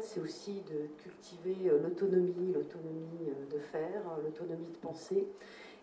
[0.00, 5.26] c'est aussi de cultiver euh, l'autonomie, l'autonomie euh, de faire, l'autonomie de penser.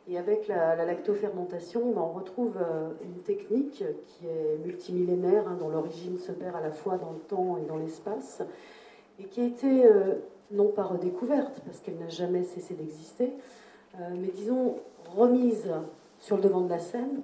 [0.07, 2.57] Et avec la, lactofermentation, on retrouve
[3.03, 7.19] une technique qui est multimillénaire, hein, dont l'origine se perd à la fois dans le
[7.19, 8.41] temps et dans l'espace,
[9.19, 9.87] et qui a été
[10.49, 13.31] non pas redécouverte, parce qu'elle n'a jamais cessé d'exister,
[13.99, 14.79] mais disons
[15.15, 15.71] remise
[16.19, 17.21] sur le devant de la scène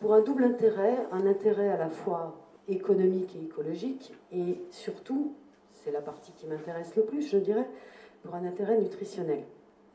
[0.00, 2.34] pour un double intérêt, un intérêt à la fois
[2.68, 5.34] économique et écologique, et surtout,
[5.86, 7.64] c'est la partie qui m'intéresse le plus, je dirais,
[8.24, 9.44] pour un intérêt nutritionnel.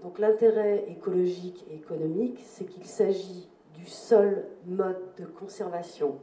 [0.01, 6.15] Donc l'intérêt écologique et économique, c'est qu'il s'agit du seul mode de conservation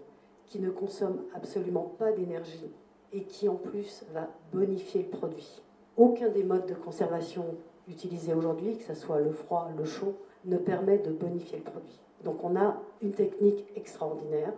[0.46, 2.72] qui ne consomme absolument pas d'énergie
[3.12, 5.60] et qui en plus va bonifier le produit.
[5.98, 7.44] Aucun des modes de conservation
[7.88, 10.14] utilisés aujourd'hui, que ce soit le froid, le chaud,
[10.46, 12.00] ne permet de bonifier le produit.
[12.24, 14.54] Donc on a une technique extraordinaire.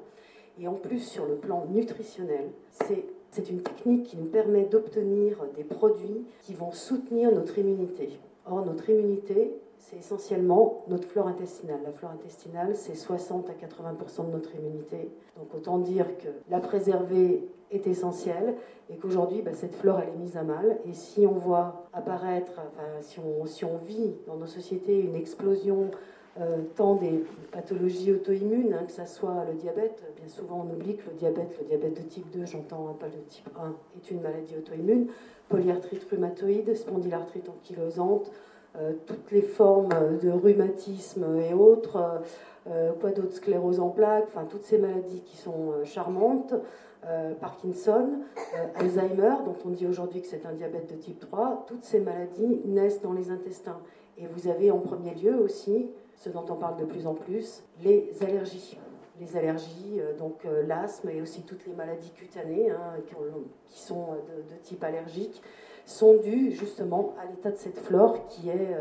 [0.61, 3.05] Et en plus, sur le plan nutritionnel, c'est
[3.39, 8.19] une technique qui nous permet d'obtenir des produits qui vont soutenir notre immunité.
[8.47, 11.81] Or, notre immunité, c'est essentiellement notre flore intestinale.
[11.85, 15.11] La flore intestinale, c'est 60 à 80% de notre immunité.
[15.37, 18.55] Donc autant dire que la préserver est essentiel
[18.91, 20.79] et qu'aujourd'hui, bah, cette flore, elle est mise à mal.
[20.87, 22.61] Et si on voit apparaître,
[23.01, 25.91] si, on, si on vit dans nos sociétés une explosion
[26.39, 30.97] euh, tant des pathologies auto-immunes, hein, que ce soit le diabète, bien souvent on oublie
[30.97, 34.11] que le diabète, le diabète de type 2, j'entends hein, pas le type 1, est
[34.13, 35.09] une maladie auto-immune,
[35.49, 38.31] polyarthrite rhumatoïde, spondylarthrite ankylosante,
[39.07, 42.23] toutes les formes de rhumatisme et autres,
[42.69, 46.55] euh, quoi d'autre, sclérose en plaques, enfin toutes ces maladies qui sont charmantes,
[47.41, 48.11] Parkinson,
[48.75, 52.61] Alzheimer, dont on dit aujourd'hui que c'est un diabète de type 3, toutes ces maladies
[52.67, 53.79] naissent dans les intestins.
[54.19, 57.65] Et vous avez en premier lieu aussi ce dont on parle de plus en plus,
[57.83, 58.79] les allergies.
[59.21, 62.95] Les allergies, euh, donc euh, l'asthme et aussi toutes les maladies cutanées hein,
[63.69, 65.43] qui, sont euh, de, type allergique,
[65.85, 68.75] sont dues justement à l'état de cette flore qui est,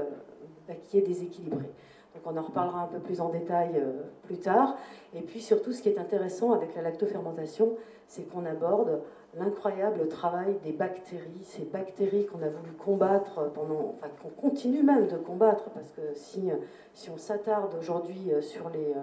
[0.68, 1.70] bah, qui est déséquilibrée.
[2.16, 3.82] Donc on en reparlera un peu plus en détail
[4.24, 4.78] plus tard.
[5.14, 7.76] Et puis surtout, ce qui est intéressant avec la lactofermentation,
[8.08, 9.02] c'est qu'on aborde
[9.38, 15.08] l'incroyable travail des bactéries, ces bactéries qu'on a voulu combattre pendant, enfin qu'on continue même
[15.08, 16.50] de combattre, parce que si,
[16.96, 18.96] si on s'attarde aujourd'hui sur les,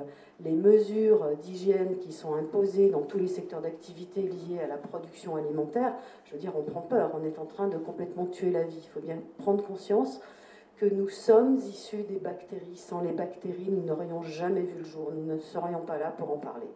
[0.45, 5.37] les mesures d'hygiène qui sont imposées dans tous les secteurs d'activité liés à la production
[5.37, 8.65] alimentaire, je veux dire, on prend peur, on est en train de complètement tuer la
[8.65, 8.81] vie.
[8.83, 10.21] Il faut bien prendre conscience
[10.77, 12.77] que nous sommes issus des bactéries.
[12.77, 16.31] Sans les bactéries, nous n'aurions jamais vu le jour, nous ne serions pas là pour
[16.31, 16.69] en parler.